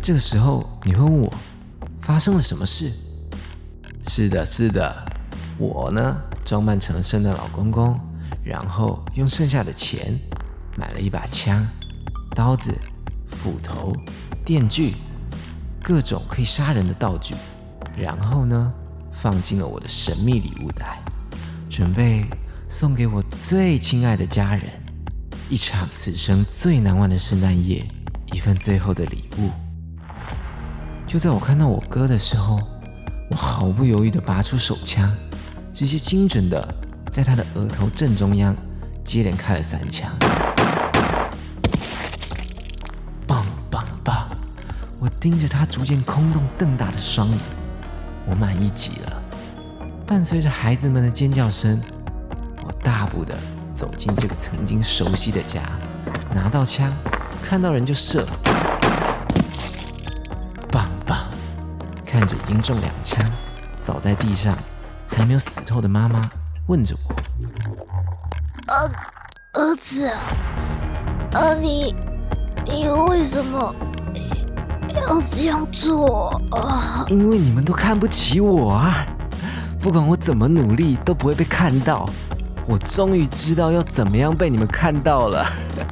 [0.00, 1.30] 这个时候，你会问我
[2.00, 2.90] 发生了什么事？
[4.08, 4.96] 是的，是的，
[5.58, 8.00] 我呢装扮成了圣诞老公公，
[8.42, 10.18] 然后用剩下的钱
[10.74, 11.68] 买了一把枪、
[12.34, 12.72] 刀子、
[13.36, 13.92] 斧头、
[14.44, 14.94] 电锯，
[15.82, 17.34] 各种可以杀人的道具，
[17.96, 18.72] 然后呢
[19.12, 20.98] 放进了我的神秘礼物袋，
[21.68, 22.24] 准备
[22.66, 24.64] 送给我最亲爱的家人
[25.50, 27.86] 一场此生最难忘的圣诞夜，
[28.32, 29.50] 一份最后的礼物。
[31.06, 32.58] 就在我看到我哥的时候，
[33.30, 35.14] 我毫不犹豫地拔出手枪，
[35.72, 36.74] 直接精准地
[37.12, 38.56] 在他的额头正中央
[39.04, 40.10] 接连开了三枪。
[45.26, 47.38] 盯着他逐渐空洞瞪大的双眼，
[48.26, 49.22] 我满意极了。
[50.06, 51.82] 伴随着孩子们的尖叫声，
[52.62, 53.36] 我大步的
[53.68, 55.60] 走进这个曾经熟悉的家，
[56.32, 56.92] 拿到枪，
[57.42, 58.24] 看到人就射。
[60.70, 61.18] 棒棒
[62.04, 63.28] 看着已经中两枪，
[63.84, 64.56] 倒在地上
[65.08, 66.30] 还没有死透的妈妈，
[66.68, 67.16] 问着我
[68.72, 68.90] ：“儿
[69.54, 70.08] 儿子，
[71.32, 71.92] 啊你
[72.64, 73.74] 你为什么
[75.06, 79.06] 要这样做啊？”因为你们都看不起我啊！
[79.80, 82.08] 不管我怎么努力都不会被看到。
[82.68, 85.46] 我终于知道要怎么样被你们看到了，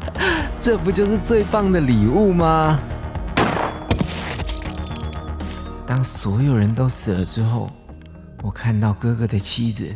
[0.59, 2.81] 这不就是最棒的礼物吗？
[5.87, 7.71] 当所有人都死了之后，
[8.43, 9.95] 我看到哥哥的妻子，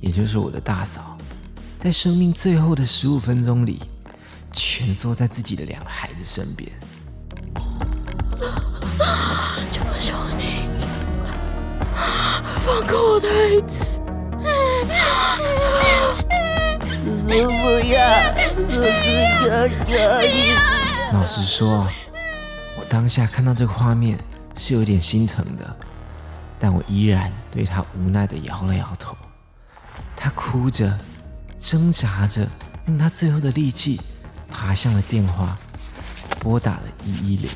[0.00, 1.18] 也就是我的大嫂，
[1.76, 3.82] 在生命最后的十五分钟里，
[4.52, 6.70] 蜷缩在自己的两个孩子身边。
[12.66, 14.00] 放过我的孩子！
[17.28, 17.30] 不
[17.86, 18.02] 要，
[18.68, 20.50] 求求你！
[21.12, 21.86] 老实说，
[22.76, 24.18] 我当下看到这个画面。
[24.58, 25.76] 是有点心疼的，
[26.58, 29.14] 但我依然对他无奈的摇了摇头。
[30.16, 30.98] 他哭着，
[31.58, 32.48] 挣扎着，
[32.86, 34.00] 用他最后的力气
[34.50, 35.58] 爬向了电话，
[36.40, 37.50] 拨打了一一零。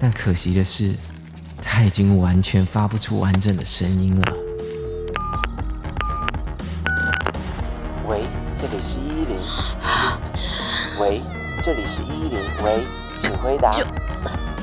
[0.00, 0.94] 但可惜的是，
[1.68, 4.32] 他已经完全发不出完整的声音了。
[8.08, 8.22] 喂，
[8.56, 9.36] 这里是一一零。
[11.00, 11.20] 喂，
[11.62, 12.40] 这里是一一零。
[12.64, 12.82] 喂，
[13.18, 13.70] 请回答。
[13.72, 13.84] 救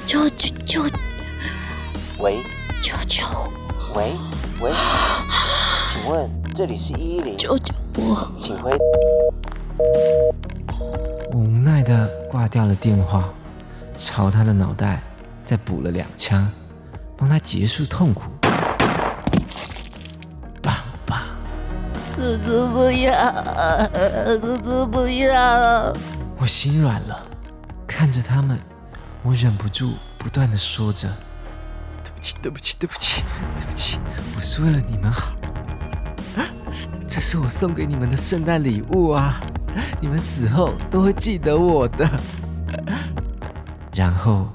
[0.05, 0.29] 救
[0.65, 0.95] 救救。
[2.19, 2.41] 喂，
[2.81, 3.25] 救救，
[3.95, 4.13] 喂
[4.59, 4.71] 喂，
[5.91, 8.31] 请请问这里是一一零，救救我！
[8.37, 8.71] 请回。
[11.31, 13.29] 我无奈的挂掉了电话，
[13.95, 15.01] 朝他的脑袋
[15.45, 16.51] 再补了两枪，
[17.23, 18.23] 帮他结束痛苦。
[20.61, 21.21] 棒棒！
[22.17, 23.11] 叔叔不要，
[24.41, 25.95] 叔叔不要！
[26.35, 27.25] 我心软了，
[27.87, 28.59] 看着他们，
[29.21, 31.07] 我忍不住不断的说着
[32.03, 33.23] ：“对不起，对不起，对不起，
[33.55, 33.99] 对不起，
[34.35, 35.31] 我是为了你们好。
[37.07, 39.39] 这是我送给你们的圣诞礼物啊！
[40.01, 42.05] 你们死后都会记得我的。”
[43.95, 44.49] 然后，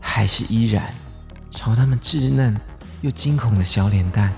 [0.00, 0.82] 还是依然
[1.66, 2.56] 朝他们稚嫩
[3.00, 4.32] 又惊恐的小脸蛋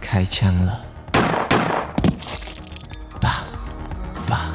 [0.00, 0.84] 开枪了。
[3.20, 3.32] 棒
[4.26, 4.52] 棒！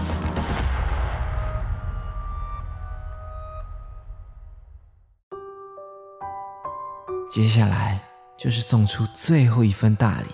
[7.29, 7.97] 接下来
[8.37, 10.27] 就是送出最后一份大礼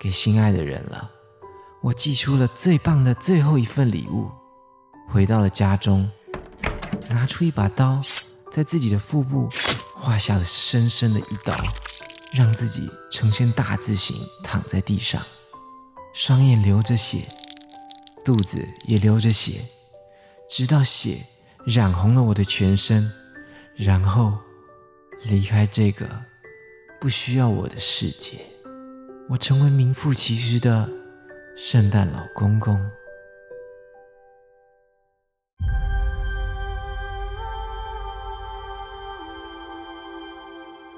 [0.00, 1.08] 给心爱的人了。
[1.80, 4.32] 我寄出了最棒的最后一份礼物，
[5.08, 6.10] 回到了家中，
[7.08, 8.02] 拿出一把刀，
[8.50, 9.48] 在自己的腹部
[10.06, 11.52] 划下了深深的一刀，
[12.32, 15.20] 让自己呈现大字形躺在地上，
[16.14, 17.26] 双眼流着血，
[18.24, 19.64] 肚子也流着血，
[20.48, 21.18] 直到血
[21.64, 23.10] 染红了我的全身，
[23.74, 24.38] 然后
[25.24, 26.08] 离开这个
[27.00, 28.38] 不需要我的世界，
[29.28, 30.88] 我成为名副其实的
[31.56, 32.80] 圣诞老公公。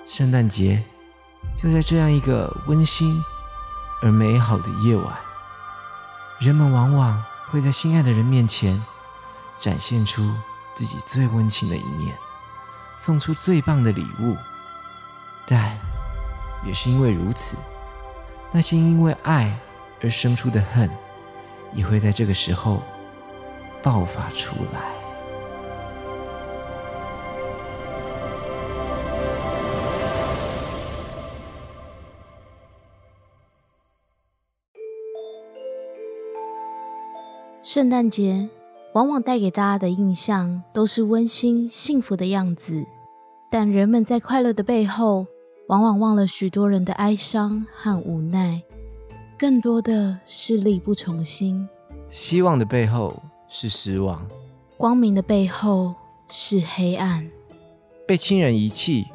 [0.08, 0.82] 圣诞节
[1.54, 3.22] 就在这样一个温馨
[4.00, 5.14] 而美好的夜晚，
[6.38, 8.82] 人们往往会在心爱的人面前
[9.58, 10.34] 展现出
[10.74, 12.16] 自己最温情的一面，
[12.96, 14.34] 送出最棒的礼物。
[15.46, 15.78] 但
[16.64, 17.58] 也是因为如此，
[18.50, 19.58] 那些因为爱
[20.02, 20.90] 而生出的恨，
[21.74, 22.82] 也会在这个时候
[23.82, 24.97] 爆发出来。
[37.68, 38.48] 圣诞节
[38.94, 42.86] 往往带给大家的印象都是温馨幸福的样子，
[43.50, 45.26] 但人们在快乐的背后，
[45.68, 48.62] 往往忘了许多人的哀伤和无奈，
[49.38, 51.68] 更多的是力不从心。
[52.08, 54.26] 希望的背后是失望，
[54.78, 55.94] 光明的背后
[56.26, 57.30] 是黑暗。
[58.06, 59.08] 被亲人遗弃、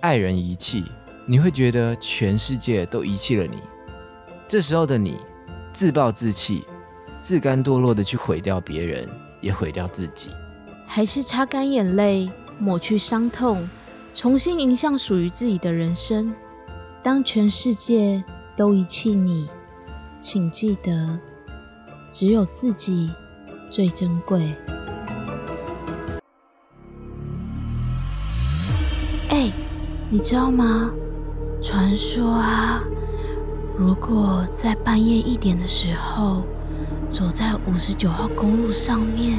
[0.00, 0.82] 爱人遗弃，
[1.26, 3.58] 你会觉得全世界都遗弃了你。
[4.48, 5.14] 这时候的你，
[5.74, 6.64] 自暴自弃。
[7.20, 9.08] 自甘堕落的去毁掉别人，
[9.40, 10.30] 也毁掉自己，
[10.86, 13.68] 还是擦干眼泪，抹去伤痛，
[14.14, 16.32] 重新迎向属于自己的人生。
[17.02, 18.22] 当全世界
[18.56, 19.48] 都遗弃你，
[20.20, 21.18] 请记得，
[22.12, 23.10] 只有自己
[23.68, 24.54] 最珍贵。
[29.30, 29.50] 哎，
[30.08, 30.90] 你知道吗？
[31.60, 32.80] 传说啊，
[33.76, 36.44] 如果在半夜一点的时候。
[37.10, 39.38] 走在五十九号公路上面，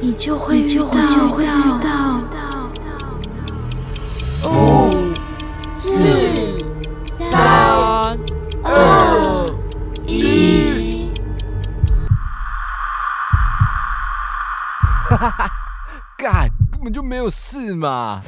[0.00, 0.84] 你就会遇到。
[4.44, 4.90] 五、
[5.66, 6.58] 四、
[7.02, 8.18] 三、
[8.62, 9.46] 二、
[10.06, 11.10] 一。
[15.08, 15.50] 哈哈哈！
[16.16, 18.20] 干，根本就没有事嘛。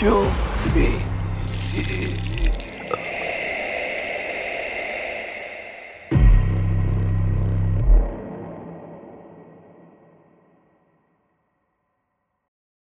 [0.00, 0.24] 救
[0.74, 1.09] 命！